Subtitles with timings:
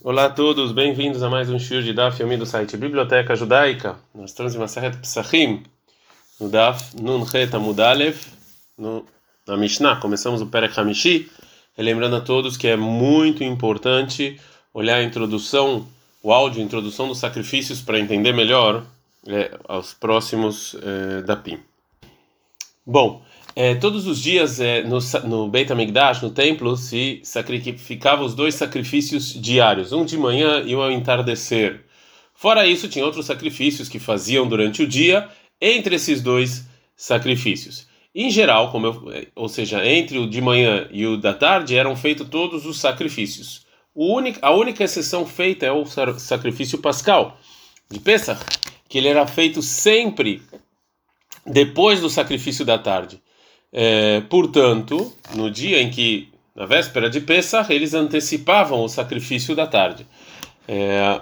[0.00, 3.96] Olá a todos, bem-vindos a mais um show de Daf Yomi do site Biblioteca Judaica.
[4.14, 5.64] Nós estamos em Maseret Psachim,
[6.38, 8.28] no Daf Nun Het Amud Aleph,
[8.78, 9.04] no,
[9.44, 9.96] na Mishnah.
[9.96, 11.28] Começamos o Perek Hamishi,
[11.76, 14.40] lembrando a todos que é muito importante
[14.72, 15.84] olhar a introdução,
[16.22, 18.84] o áudio, a introdução dos sacrifícios para entender melhor
[19.26, 21.58] é, os próximos é, Dapim.
[22.86, 23.20] Bom,
[23.60, 28.54] é, todos os dias é, no, no Beit HaMikdash, no templo, se sacrificavam os dois
[28.54, 31.84] sacrifícios diários, um de manhã e um ao entardecer.
[32.32, 35.28] Fora isso, tinha outros sacrifícios que faziam durante o dia
[35.60, 37.88] entre esses dois sacrifícios.
[38.14, 41.96] Em geral, eu, é, ou seja, entre o de manhã e o da tarde, eram
[41.96, 43.66] feitos todos os sacrifícios.
[43.92, 47.36] Único, a única exceção feita é o sacrifício pascal
[47.90, 48.40] de Pesach,
[48.88, 50.40] que ele era feito sempre
[51.44, 53.20] depois do sacrifício da tarde.
[53.72, 59.66] É, portanto, no dia em que, na véspera de Pesach, eles antecipavam o sacrifício da
[59.66, 60.06] tarde.
[60.66, 61.20] É,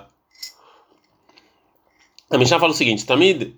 [2.30, 3.54] a Mishnah fala o seguinte: Tamid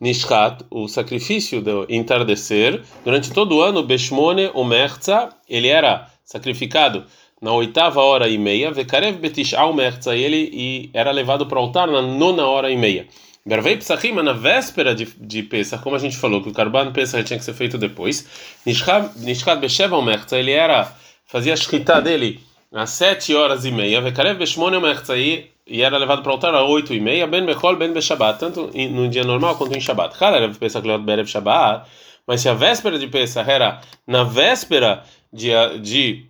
[0.00, 7.04] Nishkat, o sacrifício do entardecer, durante todo o ano, Beshmone Umerza, ele era sacrificado
[7.40, 11.88] na oitava hora e meia, Vekarev Betish Umerza, ele e era levado para o altar
[11.88, 13.06] na nona hora e meia.
[13.44, 17.24] Bervei Psachim, na véspera de, de Pesach, como a gente falou, que o Karban Pesach
[17.24, 18.26] tinha que ser feito depois.
[18.64, 20.92] Nishkat Besheva Omertza, ele era,
[21.26, 22.40] fazia a shkita dele
[22.72, 24.00] às sete horas e meia.
[24.00, 27.26] Vekarev Beshmone Omertza, e era levado para o altar às oito e meia.
[27.26, 30.16] Ben Bechol, Ben Beshabat, tanto no dia normal quanto em Shabbat.
[30.22, 31.88] Halerev Pesach Leot Berev Shabbat.
[32.26, 36.26] Mas se a véspera de Pesach era na véspera de, de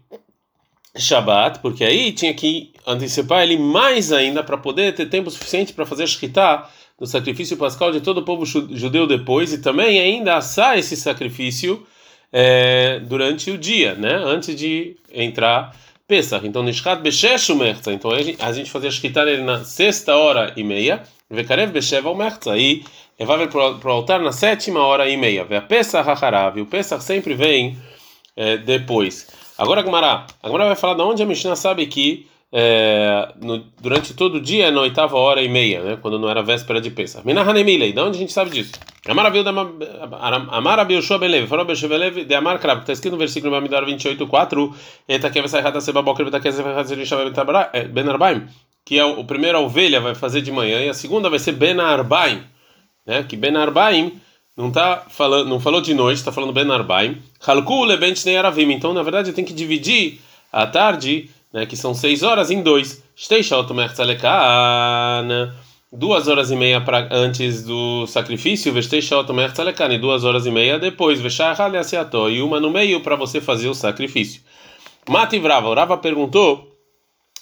[0.97, 5.87] Shabbat, porque aí tinha que antecipar ele mais ainda para poder ter tempo suficiente para
[5.87, 10.37] fazer a shkita do sacrifício pascal de todo o povo judeu depois e também ainda
[10.37, 11.87] assar esse sacrifício
[12.33, 14.15] é, durante o dia, né?
[14.15, 15.75] Antes de entrar
[16.07, 16.47] Pesach.
[16.47, 17.93] Então, Nishkat Beshesh Umertza.
[17.93, 21.03] Então, a gente fazia shkitar ele na sexta hora e meia.
[21.31, 22.57] Vekarev Besheva Umertza.
[22.57, 22.84] E
[23.19, 25.45] levar para o altar na sétima hora e meia.
[25.45, 26.61] Ve Pesach Hacharav.
[26.61, 27.78] O Pesach sempre vem
[28.37, 29.28] é, depois.
[29.56, 33.65] Agora, a Gemara, a Gemara vai falar de onde a Mishnah sabe que é, no,
[33.81, 36.91] durante todo o dia na oitava hora e meia, né, quando não era véspera de
[36.91, 37.27] Pesach.
[37.27, 38.73] Minahanemilei, de onde a gente sabe disso?
[39.09, 39.43] Amarabil
[40.51, 44.75] Amarabil Shobelev, falou Beshevelev de Amar Krab, está escrito no versículo Bamidar 28, 4,
[45.09, 46.55] Etakev Saihata Seba Boker Betakev
[47.91, 48.47] Ben Arbaim,
[48.84, 51.53] que é o, primeiro a ovelha vai fazer de manhã e a segunda vai ser
[51.53, 52.43] Ben Arbaim,
[53.07, 54.21] né, que Ben Arbaim
[54.55, 57.17] não tá falando, não falou de noite, está falando Ben Arbaim.
[57.47, 60.21] Halku Lebent Aravim, então na verdade tem que dividir
[60.53, 63.03] a tarde né, que são seis horas em dois.
[65.95, 68.73] Duas horas e meia pra, antes do sacrifício,
[69.93, 71.21] e duas horas e meia depois,
[72.31, 74.41] e uma no meio para você fazer o sacrifício.
[75.07, 76.75] Mati Vrava, Rava perguntou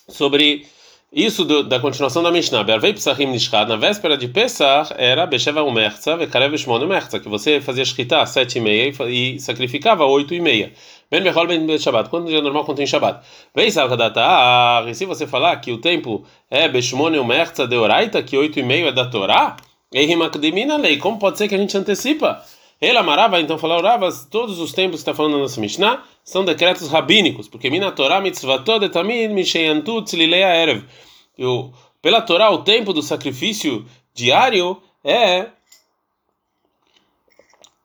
[0.09, 0.67] sobre
[1.13, 2.63] isso do, da continuação da Mishnah.
[2.63, 7.61] Bervei Psachim Nishkad, na véspera de Pesach, era Besheva Umerza, Vekarev Shmon Umerza, que você
[7.61, 10.73] fazia Shkita às sete e meia e, sacrificava oito e meia.
[11.11, 13.27] Ben Bechol Ben Shabbat, quando dia normal, quando tem Shabbat.
[13.53, 18.37] Vem Salkadatar, e se você falar que o tempo é Beshmon Umerza de Oraita, que
[18.37, 19.57] oito e meio é da Torá,
[19.93, 22.41] Eihimakdimina lei, como pode ser que a gente antecipa?
[22.81, 26.45] Ele amarava, então falou, Ravas, todos os tempos que está falando na nossa Mishnah são
[26.45, 30.85] decretos rabínicos, porque Mina Torah mitzvatot detamid misheyantu tzlilei erev.
[32.01, 35.49] Pela Torá, o tempo do sacrifício diário é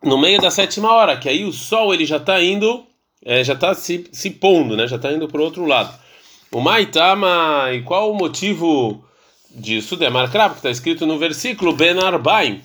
[0.01, 2.85] no meio da sétima hora, que aí o sol ele já está indo,
[3.23, 4.87] é, já está se, se pondo, né?
[4.87, 5.97] Já está indo para o outro lado.
[6.51, 9.03] O Maitama, e qual o motivo
[9.49, 9.97] disso?
[9.97, 12.61] Demar Krab, que está escrito no versículo Ben Arbaim.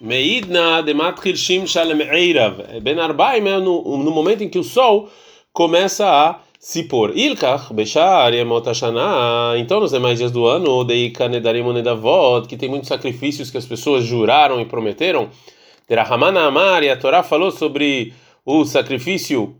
[0.00, 2.80] Meidna demat hirshim shalem eirav.
[2.80, 5.08] Ben Arbaim é no, no momento em que o sol
[5.52, 7.16] começa a se pôr.
[7.16, 9.58] Ilkach bechar yemotashana.
[9.58, 13.66] Então, nos demais dias do ano, deika nedarim nedavot, que tem muitos sacrifícios que as
[13.66, 15.30] pessoas juraram e prometeram.
[15.88, 18.12] Terahamana Amar, e a Torá falou sobre
[18.46, 19.56] o sacrifício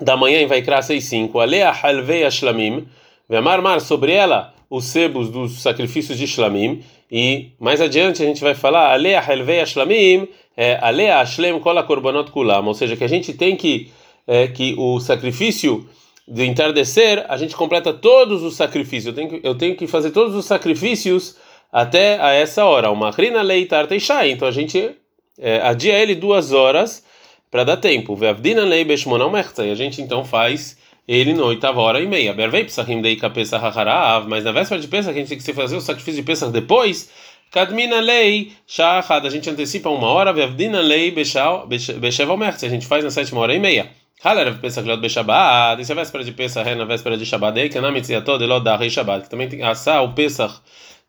[0.00, 1.42] da manhã em Vaikra 6.5.
[1.42, 2.86] Alea halvei ashlamim.
[3.28, 6.84] Vemar mar sobre ela os sebos dos sacrifícios de Shlamim.
[7.10, 12.30] E mais adiante a gente vai falar Alea Helvei Ashlamim, é, Alea Ashlem Kola Korbanot
[12.30, 13.90] Kulam, ou seja, que a gente tem que
[14.26, 15.88] é, que o sacrifício
[16.28, 19.06] de entardecer, a gente completa todos os sacrifícios.
[19.06, 21.36] Eu tenho que, eu tenho que fazer todos os sacrifícios
[21.72, 22.90] até a essa hora.
[22.90, 24.30] Uma rina leitar teishai.
[24.30, 24.92] Então a gente
[25.38, 27.04] é, adia ele duas horas
[27.50, 28.14] para dar tempo.
[28.14, 32.32] Veavdina lei beshmonal E a gente então faz ele na oitava hora e meia.
[32.32, 35.76] Bervei psachim dei kapesa hacharav, mas na véspera de Pesach a gente tem que fazer
[35.76, 37.10] o sacrifício de Pesach depois.
[37.50, 43.02] Kadmina lei shachad, a gente antecipa uma hora, veavdina lei besheva mertz, a gente faz
[43.02, 43.90] na sétima hora e meia.
[44.22, 47.76] Halerev Pesach Leot Beshabat, e se a véspera de Pesach é na véspera de Shabbat,
[47.76, 50.60] a Namitziah toda Elot da Rei Shabbat, que também tem que assar o Pesach,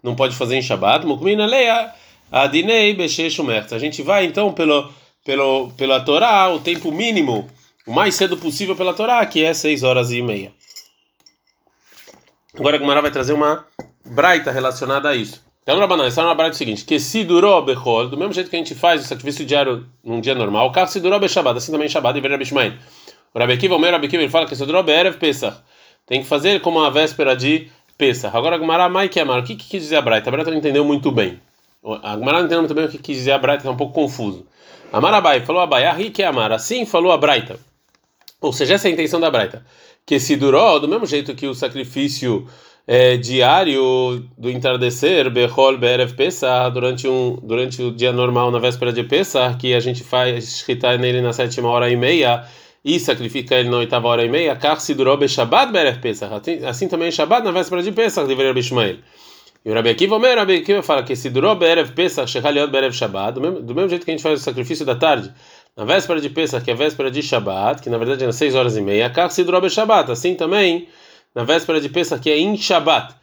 [0.02, 1.94] não pode fazer em Shabbat, Mukmina Leia,
[2.32, 3.38] Adinei Beshesh
[3.72, 4.90] A gente vai então pelo,
[5.26, 7.50] pelo, pela Torá, o tempo mínimo,
[7.86, 10.52] o mais cedo possível pela Torá, que é 6 horas e meia.
[12.58, 13.66] Agora a Gumara vai trazer uma
[14.06, 15.44] braita relacionada a isso.
[15.64, 18.56] Então, Rabanan, está na braita o seguinte: que se durou Bechol, do mesmo jeito que
[18.56, 21.72] a gente faz o sacrifício diário num dia normal, o carro se durou Bechabad, assim
[21.72, 22.74] também Shabbat e Rabi Shmael.
[23.34, 25.58] O Rabi Akiva, o meu Rabi Akiva, ele fala que se durou Be'erev Pesach.
[26.06, 28.36] Tem que fazer como a véspera de Pesach.
[28.36, 30.30] Agora, a Gumara, que amar, o que, que quis dizer a braita?
[30.30, 31.40] A braita não entendeu muito bem.
[32.04, 33.94] A Gumara não entendeu muito bem o que quis dizer a braita, está um pouco
[33.94, 34.46] confuso.
[34.92, 37.71] Falou Abai, a que amar, assim falou a braita.
[38.42, 39.64] Ou seja, essa é a intenção da braita.
[40.06, 42.48] Que se durou, do mesmo jeito que o sacrifício
[42.88, 48.92] é, diário do entardecer, Behol Berev Pesach, durante, um, durante o dia normal, na véspera
[48.92, 52.44] de Pesach, que a gente faz escritar nele na sétima hora e meia
[52.84, 56.66] e sacrifica ele na oitava hora e meia, Kar se durou Beshabat Berev Pesach, assim,
[56.66, 58.98] assim também Shabbat na véspera de Pesach, deveria Bishmael.
[59.64, 62.92] E o Rabi Akiva, o Rabi Akiva fala que se durou Berev Pesach, Shechaliot Berev
[62.92, 65.32] Shabbat, do mesmo, do mesmo jeito que a gente faz o sacrifício da tarde,
[65.76, 68.36] na véspera de Pesach, que é a véspera de Shabbat, que na verdade é nas
[68.36, 70.88] seis horas e meia, Kar se durou Beshabat, assim também
[71.34, 73.16] na véspera de Pesach, que é em Shabbat,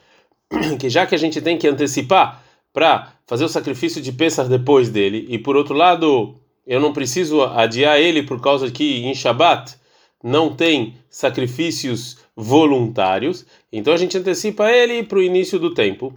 [0.80, 2.42] que já que a gente tem que antecipar
[2.72, 6.36] para fazer o sacrifício de Pesach depois dele, e por outro lado,
[6.66, 9.76] eu não preciso adiar ele por causa que em Shabbat
[10.22, 16.14] não tem sacrifícios voluntários, então a gente antecipa ele para o início do tempo.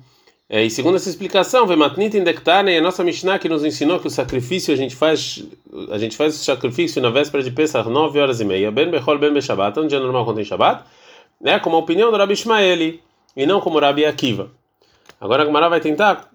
[0.53, 4.09] É, e segundo essa explicação, Vematnit Indektarne, a nossa Mishnah que nos ensinou que o
[4.09, 5.45] sacrifício a gente faz
[5.89, 9.17] a gente faz o sacrifício na véspera de Pesach 9 horas e meia, Ben Bechol
[9.17, 10.83] Ben Beshabat, um dia normal quando tem Shabbat,
[11.39, 13.01] né, como a opinião do Rabi Ishmaeli
[13.33, 14.51] e não como Rabi Akiva.
[15.21, 16.29] Agora a Gemara vai tentar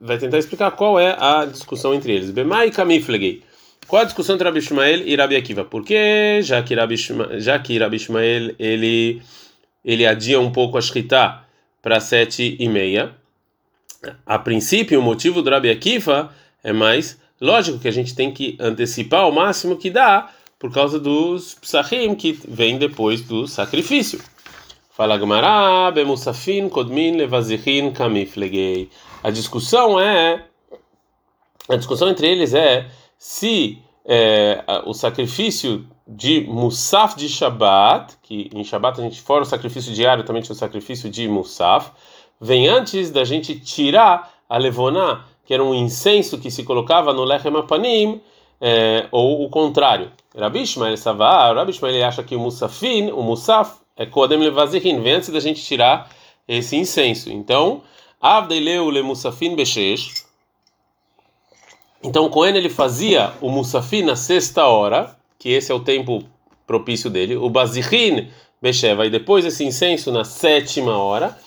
[0.00, 2.30] vai tentar explicar qual é a discussão entre eles.
[2.30, 3.42] Bemai kamiflegei.
[3.86, 5.66] Qual a discussão entre Rabi Ishmael e Rabi Akiva?
[5.66, 9.20] Porque já que Rabi Ishmael, já que Rabi Ishmael ele
[9.84, 11.44] ele adia um pouco a Shkita
[11.82, 13.22] para sete e meia.
[14.26, 18.56] A princípio, o motivo do Rabi Akiva é mais lógico que a gente tem que
[18.60, 24.20] antecipar o máximo que dá por causa dos psachim que vem depois do sacrifício.
[24.90, 28.88] Fala Gemara, bemusafin kodmin levazichin kamiflegei.
[29.22, 30.44] A discussão é
[31.68, 32.86] a discussão entre eles é
[33.18, 39.46] se é, o sacrifício de Musaf de Shabat, que em Shabat a gente fora o
[39.46, 41.90] sacrifício diário, também tinha o sacrifício de Musaf,
[42.40, 47.24] vem antes da gente tirar a levoná, que era um incenso que se colocava no
[47.24, 48.20] lechem apanim,
[48.60, 50.10] é, ou o contrário.
[50.36, 55.38] Rabi Ishmael Savar, acha que o Musafin, o Musaf, é Kodem Levazihin, vem antes da
[55.38, 56.10] gente tirar
[56.48, 57.30] esse incenso.
[57.30, 57.82] Então,
[58.20, 60.24] Avdeileu le Musafin Beshesh.
[62.02, 66.24] Então, Cohen ele fazia o Musafin na sexta hora, que esse é o tempo
[66.66, 71.38] propício dele, o Bazihin Besheva, e depois esse incenso na sétima hora,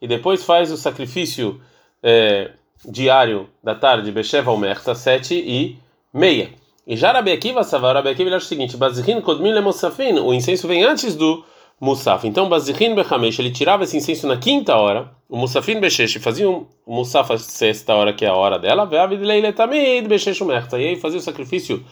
[0.00, 1.60] e depois faz o sacrifício.
[2.02, 2.50] É,
[2.84, 5.78] diário da tarde, Besheva Omerta, sete e
[6.12, 6.50] meia.
[6.86, 10.34] E já Rabi Akiva, Savar, Rabi Akiva, ele acha o seguinte, Bazirin Kodmin Lemosafin, o
[10.34, 11.44] incenso vem antes do
[11.80, 12.26] Musaf.
[12.26, 16.66] Então, Bazirin Bechamesh, ele tirava esse incenso na quinta hora, o Musafin Beshesh fazia o
[16.86, 20.88] Musaf a sexta hora, que é a hora dela, Veavid Leile Tamid Beshesh Omerta, e
[20.88, 21.84] aí fazia o sacrifício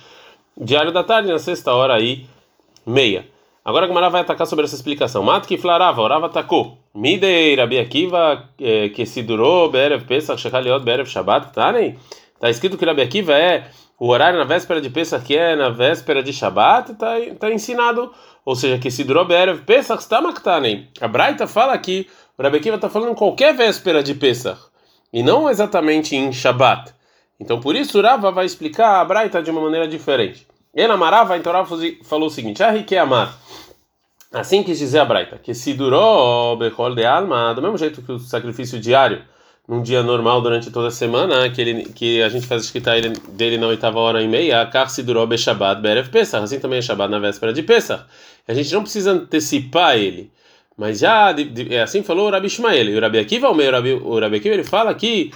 [0.61, 2.27] diário da tarde, na sexta hora e
[2.85, 3.25] meia.
[3.65, 5.23] Agora a vai atacar sobre essa explicação.
[5.23, 6.79] Mat que flarava, orava atacou.
[6.95, 11.97] Midei, Rabi Akiva, eh, que se durou, Berev Pesach, Shechaliot, Berev Shabbat, tá nem?
[12.39, 13.69] Tá escrito que Rabi Akiva é
[13.99, 18.11] o horário na véspera de Pesach, que é na véspera de Shabbat, tá, tá ensinado.
[18.45, 20.89] Ou seja, que se durou, Berev Pesach, está nem?
[21.01, 22.07] A Braita fala que
[22.39, 24.59] o Rabi Akiva está falando qualquer véspera de Pesach,
[25.13, 26.95] e não exatamente em Shabbat.
[27.41, 30.47] Então por isso Rava vai explicar a Braita de uma maneira diferente.
[30.75, 33.39] Ele amarava, então Rava falou o seguinte: Ah, que amar.
[34.33, 38.13] Assim quis dizer a Braita, que se durou Bechol de Alma, do mesmo jeito que
[38.13, 39.23] o sacrifício diário,
[39.67, 43.11] num dia normal durante toda a semana, que, ele, que a gente faz escrita ele,
[43.33, 46.83] dele na oitava hora e meia, Kar se durou Beshabat Berev Pesach, assim também é
[46.83, 48.05] Shabbat na véspera de Pesach.
[48.47, 50.31] A gente não precisa antecipar ele,
[50.77, 53.55] mas já, de, de, é assim falou o Rabi Ishmael, e o Rabi Akiva, o,
[53.55, 55.33] meio, Rabi, o Rabi Akiva, ele fala que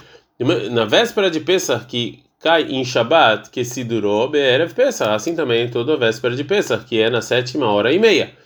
[0.71, 5.69] na véspera de Pesach, que cai em Shabbat, que se durou Berev Pesach, assim também
[5.69, 8.44] toda a véspera de Pesach, que é na sétima hora e meia.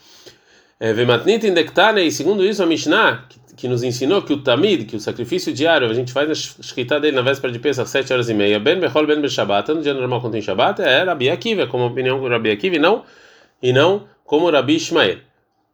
[0.82, 4.96] É, Vematnit indektane, e segundo isso a Mishnah, que, nos ensinou que o Tamid, que
[4.96, 8.10] o sacrifício diário, a gente faz na escrita dele na véspera de Pesach, às 7
[8.14, 11.28] horas e meia, Ben Bechol Ben Beshabat, no dia normal quando tem Shabbat, é Rabi
[11.28, 13.04] Akiva, como a opinião do Rabi Akiva, e não,
[13.62, 15.18] e não como Rabi Ishmael.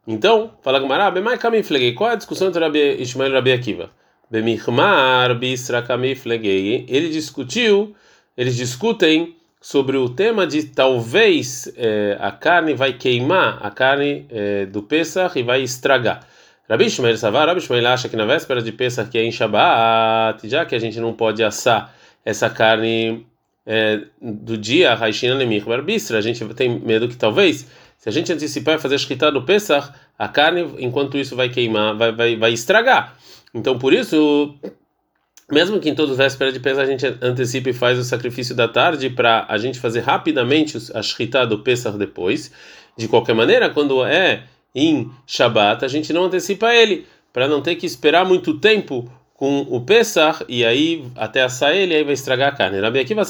[0.05, 3.89] Então, fala Gamara, Bemai Kamiflegei, qual é a discussão entre Rabi Ishmael e Rabi Akiva?
[4.29, 7.95] Bemichmar Bisra Kamiflegei, ele discutiu,
[8.35, 9.36] eles discutem
[9.67, 15.37] sobre o tema de talvez é, a carne vai queimar a carne é, do Pesach
[15.37, 16.25] e vai estragar.
[16.69, 20.47] Rabi Shmuel Savar, Rabi Shmuel acha que na véspera de Pesach, que é em Shabbat,
[20.47, 21.93] já que a gente não pode assar
[22.23, 23.27] essa carne
[23.65, 28.95] é, do dia, a gente tem medo que talvez, se a gente antecipar e fazer
[28.95, 33.17] escrita do Pesach, a carne, enquanto isso vai queimar, vai, vai, vai estragar.
[33.53, 34.55] Então, por isso,
[35.51, 38.67] mesmo que em todo véspera de Pesach a gente antecipe e faz o sacrifício da
[38.67, 42.51] tarde para a gente fazer rapidamente a shritá do Pesach depois,
[42.97, 44.43] de qualquer maneira, quando é
[44.75, 49.61] em Shabat, a gente não antecipa ele, para não ter que esperar muito tempo com
[49.69, 52.79] o Pesach e aí até assar ele, aí vai estragar a carne.
[52.79, 53.21] Rabi Akiva.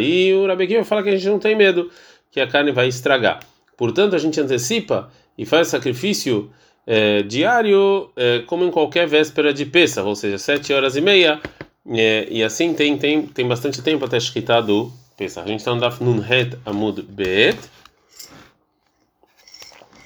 [0.00, 1.90] E o Rabi Akiva fala que a gente não tem medo
[2.30, 3.40] que a carne vai estragar.
[3.76, 6.50] Portanto, a gente antecipa e faz sacrifício
[6.92, 11.40] é, diário, é, como em qualquer véspera de Pesach, ou seja, sete horas e meia,
[11.88, 15.46] é, e assim tem, tem, tem bastante tempo até escritar do Pesach.
[15.46, 17.56] A gente está no Daf Nunhet Amud Bet.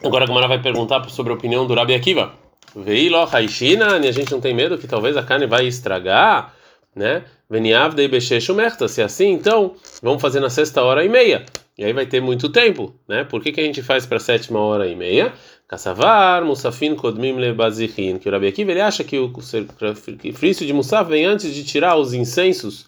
[0.05, 2.35] Agora a Gamara vai perguntar sobre a opinião do Rabi Akiva.
[2.77, 6.53] Veio Haishina, e a gente não tem medo que talvez a carne vai estragar,
[6.95, 7.25] né?
[7.49, 8.89] Veniav de Becheshumerta.
[8.89, 11.47] Se assim, então, vamos fazer na sexta hora e meia.
[11.79, 13.25] E aí vai ter muito tempo, né?
[13.25, 15.33] Por que, que a gente faz para a sétima hora e meia?
[15.75, 18.19] Kassavar, Musafin, Kodmim, Lebazichin.
[18.19, 21.97] Que o Rabi Akiva ele acha que o sacrifício de Musaf vem antes de tirar
[21.97, 22.87] os incensos,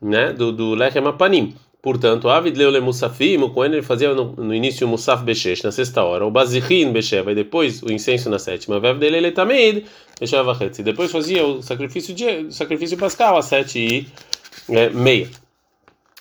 [0.00, 0.32] né?
[0.32, 1.54] Do, do Lechem Apanim.
[1.82, 5.72] Portanto, Avid Leule Musafim, o Cohen ele fazia no, no início o Musaf Beshesh, na
[5.72, 9.84] sexta hora, o Bazichin Besheva, e depois o incenso na sétima, Vev dele ele Tamid,
[10.20, 14.06] Besheva e depois fazia o sacrifício, de, sacrifício pascal às sete e
[14.72, 15.28] é, meia.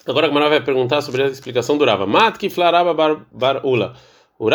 [0.07, 2.07] Agora a Gamara vai perguntar sobre a explicação do Rava.
[2.07, 3.93] Mat que flaraba bar, bar ula.
[4.39, 4.49] O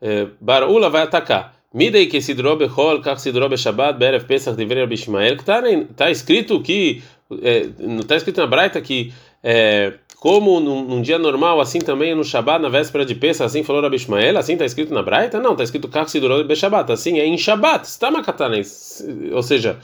[0.00, 1.54] é, bar ula vai atacar.
[1.72, 5.34] Midei que sidro bechol, kach sidro beshabat, berev pesach deveria bishmael.
[5.34, 5.62] Está
[5.96, 7.02] tá escrito que,
[7.42, 12.14] é, não está escrito na Braita que é, como num, num, dia normal, assim também
[12.14, 15.40] no Shabat, na véspera de Pesach, assim falou Rabi Ishmael, assim está escrito na Braita?
[15.40, 19.02] Não, está escrito kach sidro beshabat, assim é em Shabat, está macatanes,
[19.32, 19.78] ou seja,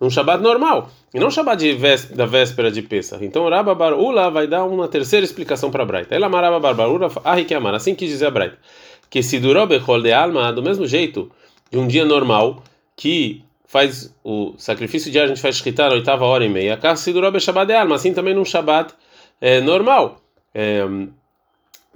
[0.00, 3.24] num Shabat normal, e não Shabat véspera, da véspera de Pesach.
[3.24, 6.14] Então Rabba Bar Ula vai dar uma terceira explicação para a Braita.
[6.14, 8.58] Ela maraba Bar Ula, ah, que amar, assim quis dizer a Braita.
[9.10, 11.30] Que se durou Bechol de Alma, do mesmo jeito,
[11.70, 12.62] de um dia normal,
[12.96, 17.12] que faz o sacrifício diário, a gente faz shkita na oitava hora e meia, se
[17.12, 18.94] durou Shabbat de Alma, assim também num Shabat
[19.40, 20.20] é, normal.
[20.54, 20.84] É,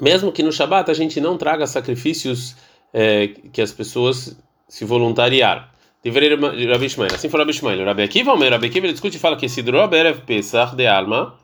[0.01, 2.57] mesmo que no Shabat a gente não traga sacrifícios
[2.93, 4.37] é, que as pessoas
[4.69, 5.65] se voluntariaram.
[6.05, 6.87] Rabi.
[7.15, 7.85] Assim foi Rabi Ishmael.
[7.85, 10.87] Rabi Akiva, o Rabi Akiva, ele discute e fala que se drob erev Pesach de
[10.87, 11.35] alma,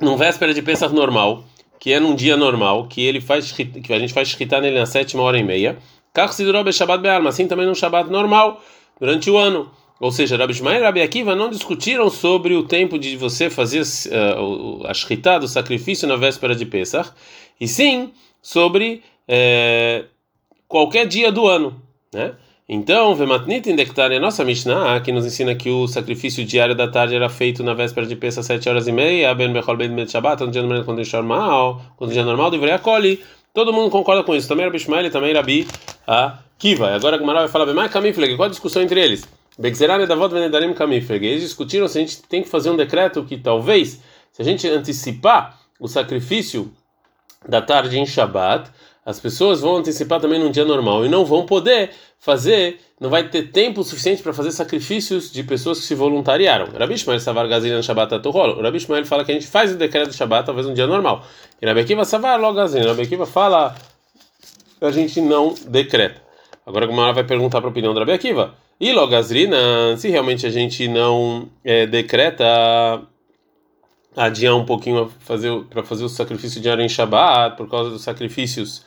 [0.00, 1.44] num véspera de Pesach normal,
[1.78, 4.86] que é num dia normal, que ele faz que a gente faz shkita nele na
[4.86, 5.78] sétima hora e meia,
[6.12, 8.62] drob Shabbat be alma, assim também num Shabbat normal,
[8.98, 9.70] durante o ano.
[10.00, 13.80] Ou seja, Rabi Ishmael e Rabi Akiva não discutiram sobre o tempo de você fazer
[13.80, 17.10] uh, a shkita do sacrifício na véspera de Pesach,
[17.60, 20.06] e sim sobre uh,
[20.68, 21.82] qualquer dia do ano,
[22.14, 22.34] né?
[22.70, 27.14] Então, Vematnit Indektar a nossa Mishnah, que nos ensina que o sacrifício diário da tarde
[27.14, 30.42] era feito na véspera de Pesach, sete horas e meia, Ben Bechol Ben Bet Shabbat,
[30.44, 33.20] no dia normal, quando é normal, quando dia normal, deveria acolher.
[33.54, 34.46] Todo mundo concorda com isso.
[34.46, 35.66] Também Rabi Ishmael e também Rabi
[36.06, 36.94] Akiva.
[36.94, 39.26] Agora a Gemara vai falar, mais Kamifleg, qual a discussão entre eles?
[39.58, 41.26] Begzeran e Davot Venedarim Kamifleg.
[41.26, 44.68] Eles discutiram se a gente tem que fazer um decreto que talvez, se a gente
[44.68, 46.70] antecipar o sacrifício
[47.48, 48.70] da tarde em Shabbat,
[49.08, 53.26] as pessoas vão antecipar também num dia normal e não vão poder fazer, não vai
[53.26, 56.68] ter tempo suficiente para fazer sacrifícios de pessoas que se voluntariaram.
[56.78, 58.60] Rabi Ishmael Savar Gazina Shabbat Aturrol.
[58.60, 61.24] Rabi Ishmael fala que a gente faz o decreto de Shabbat talvez um dia normal.
[61.62, 62.86] E Rabi Akiva Savar logo Gazina.
[62.86, 63.74] Rabi Akiva fala
[64.78, 66.20] a gente não decreta.
[66.66, 68.56] Agora a Gumara vai perguntar para a opinião do Rabi Akiva.
[68.78, 72.44] E logo Gazrina, se realmente a gente não é, decreta
[74.14, 75.10] adiar um pouquinho
[75.70, 78.86] para fazer o sacrifício diário em Shabbat por causa dos sacrifícios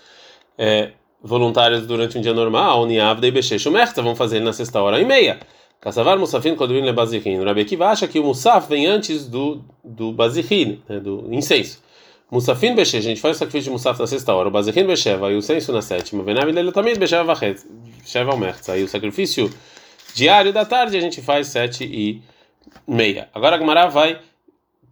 [0.58, 0.92] é,
[1.22, 5.06] voluntários durante um dia normal, Niavda e Beshesh Merta, vão fazer na sexta hora e
[5.06, 5.40] meia.
[5.80, 7.40] Kassavar Musafin Kodrin le Bazirin.
[7.40, 11.82] O Rabi Akiva acha que o Musaf vem antes do, do Bazirin, né, do incenso.
[12.30, 15.32] Musafin Beshesh, a gente faz o sacrifício de Musaf na sexta hora, o Bazirin Besheva
[15.32, 16.24] e o incenso na sétima.
[16.24, 17.62] Venav ele também Besheva Vachet,
[18.06, 18.74] Sheva Merta.
[18.74, 19.50] Aí o sacrifício
[20.14, 22.22] diário da tarde a gente faz sete e
[22.88, 23.28] meia.
[23.34, 24.20] Agora a Gemara vai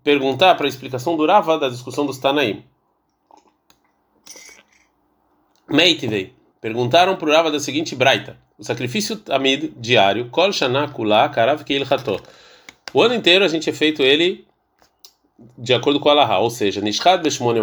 [0.03, 2.63] perguntar para a explicação do Rava da discussão dos Tanaim.
[5.69, 6.33] Meitivei.
[6.61, 10.91] Perguntaram para o Rava da seguinte braita: o sacrifício tamid diário, kol shana
[11.33, 11.85] karav keil
[12.93, 14.45] O ano inteiro a gente é feito ele
[15.57, 17.61] de acordo com a Laha, ou seja, nishchad beshmone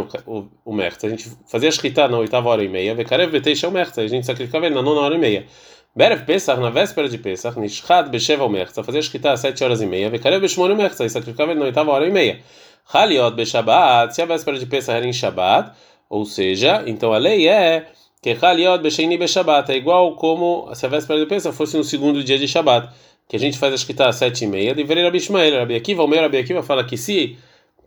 [0.64, 4.00] o merta, a gente fazia shkita na oitava hora e meia, vekarev beteixa o merta,
[4.00, 5.46] a gente sacrificava ele na nona hora e meia.
[5.94, 9.80] Berev Pesach, na véspera de Pesach, nishchad besheva o merta, fazia shkita às sete horas
[9.82, 12.40] e meia, vekarev beshmone o merta, e sacrificava ele na oitava hora e meia.
[12.92, 15.72] Haliot Beshabat, se a véspera de Pesach era em Shabat,
[16.08, 17.86] ou seja, então a lei é
[18.22, 22.24] que Haliot Besheini Beshabat, é igual como se a véspera de Pesach fosse no segundo
[22.24, 22.88] dia de Shabat,
[23.28, 26.02] que a gente faz a escrita às sete e meia, deveria Rabi Ishmael, Rabi Akiva,
[26.02, 27.38] o meu Rabi Akiva fala que se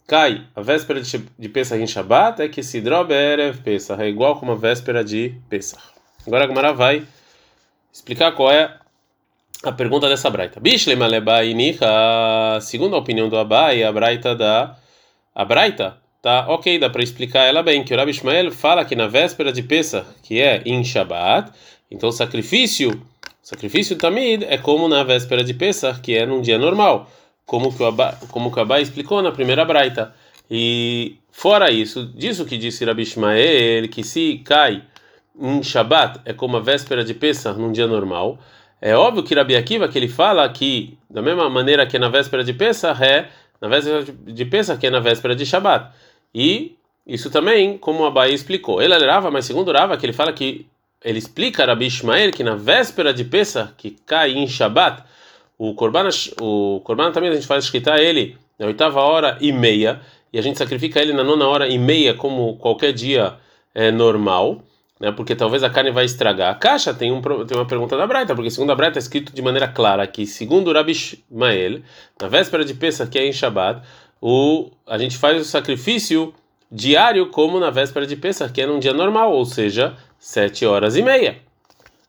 [0.07, 4.39] cai a véspera de Pesach em Shabat, é que se drobe Erev Pesach, é igual
[4.39, 5.81] como a véspera de Pesach.
[6.25, 7.05] Agora a Gemara vai
[7.91, 8.77] explicar qual é
[9.63, 10.59] a pergunta dessa braita.
[10.59, 11.85] Bishlema lebai nicha,
[12.61, 14.77] segundo a opinião do Abai, a braita da
[15.35, 18.95] a braita tá ok, dá para explicar ela bem, que o Rabi Ishmael fala que
[18.95, 21.51] na véspera de Pesach, que é em Shabat,
[21.89, 23.01] então sacrifício,
[23.41, 27.09] sacrifício tamid é como na véspera de Pesach, que é num dia normal,
[27.45, 30.13] como que o Abai, como o Abai explicou na primeira braita.
[30.51, 34.83] E fora isso, disso que disse Rabi Ishmael, que se cai
[35.39, 38.37] em Shabat é como a véspera de Pesach num dia normal,
[38.81, 42.43] é óbvio que Rabi Akiva que ele fala que da mesma maneira que na véspera
[42.43, 43.29] de Pesach é
[43.61, 45.91] na véspera de Pesach, que é na véspera de Shabat.
[46.33, 48.81] E isso também, como a Bahia explicou.
[48.81, 50.65] Ele Rava, mas segundo Rava, que ele fala que
[51.03, 55.03] ele explica Rabi Ishmael que na véspera de Pesach, que cai em Shabat,
[55.57, 56.09] o Korban,
[56.41, 60.41] o Korban também a gente faz escritar ele na oitava hora e meia, e a
[60.41, 63.35] gente sacrifica ele na nona hora e meia, como qualquer dia
[63.73, 64.61] é, normal
[64.99, 65.11] né?
[65.11, 66.51] Porque talvez a carne vai estragar.
[66.51, 69.33] A caixa tem, um, tem uma pergunta da Braita, porque segundo a Braita é escrito
[69.33, 71.81] de maneira clara que, segundo Rabi Ishmael,
[72.21, 73.81] na véspera de Pesach, que é em Shabbat,
[74.21, 76.33] o, a gente faz o sacrifício
[76.71, 80.95] diário como na véspera de Pesach, que é num dia normal, ou seja, sete horas
[80.95, 81.37] e meia.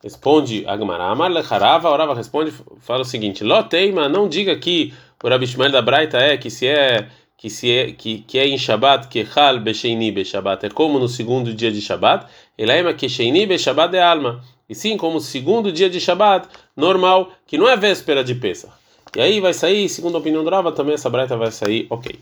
[0.03, 5.45] Responde Agmará, Amar Lecharava, Orava responde, fala o seguinte: Loteima, não diga que o Rabi
[5.45, 9.07] Ishmael da Braita é que se é que se é que, que é em Shabbat,
[9.07, 12.27] que hal besheini be Shabbat, é como no segundo dia de Shabbat,
[12.57, 13.07] elaima que
[13.47, 17.75] be Shabbat é alma, e sim como segundo dia de Shabbat, normal, que não é
[17.75, 18.80] véspera de Pesach.
[19.15, 22.17] E aí vai sair, segundo a opinião do Rava, também essa braita vai sair, ok.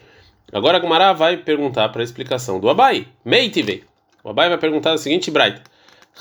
[0.51, 3.83] Agora a Gumara vai perguntar para a explicação do Abai, Meitive.
[4.23, 5.61] O Abai vai perguntar a seguinte braita.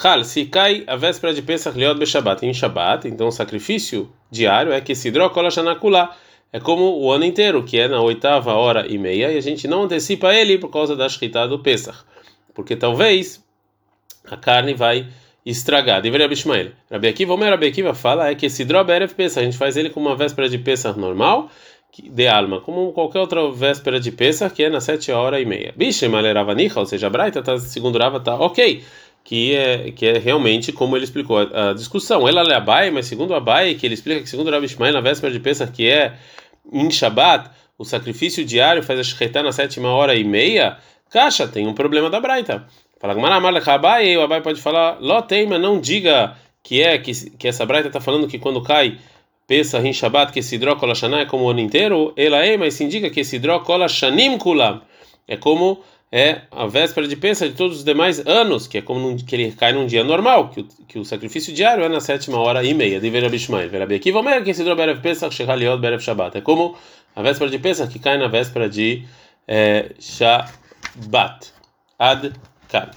[0.02, 4.12] Hal, se cai a véspera de Pesach liot be Shabbat, em Shabbat, então o sacrifício
[4.30, 6.14] diário é que se droga shanakulá,
[6.52, 9.66] é como o ano inteiro, que é na oitava hora e meia, e a gente
[9.66, 11.98] não antecipa ele por causa da Shkita do Pesach,
[12.54, 13.42] porque talvez
[14.30, 15.08] a carne vai
[15.50, 16.00] estragar.
[16.02, 16.72] Deveria Abishmael.
[16.90, 19.76] Rabi Akiva, o Rabi Akiva fala é que esse drop Erev Pesach, a gente faz
[19.76, 21.50] ele como uma véspera de Pesach normal,
[22.02, 25.72] de alma, como qualquer outra véspera de Pesach, que é na sete horas e meia.
[25.76, 28.82] Bishmael Ravanicha, ou seja, Braita, tá, segundo Rava, tá ok
[29.28, 32.26] que é que é realmente como ele explicou a, a discussão.
[32.26, 35.30] Ela é Abai, mas segundo Abai, que ele explica que segundo Rabi Ishmael, na véspera
[35.30, 36.14] de Pesach, que é
[36.72, 40.78] em Shabat, o sacrifício diário faz a shketá na sétima hora e meia,
[41.10, 42.66] caixa, tem um problema da Braita.
[43.00, 43.14] Fala,
[43.66, 48.00] Abai, o Abai pode falar, Loteima, não diga que é que, que essa Braita está
[48.00, 48.98] falando que quando cai
[49.46, 52.84] Pesach em Shabat, que esse hidrocola é como o ano inteiro, ela é, mas se
[52.84, 54.82] indica que esse hidrocola shanim kulam,
[55.26, 59.00] é como é a véspera de Pesach de todos os demais anos, que é como
[59.00, 62.00] num, que ele cai num dia normal, que o, que o sacrifício diário é na
[62.00, 63.70] sétima hora e meia, de Vera Bishmael.
[63.70, 66.36] Vera Bekiva Omer, que se drou Berev Pesach, Shechaliot Berev Shabbat.
[66.36, 66.76] É como
[67.14, 69.04] a véspera de Pesach que cai na véspera de
[69.46, 71.52] é, Shabbat.
[71.98, 72.32] Ad
[72.68, 72.88] 看。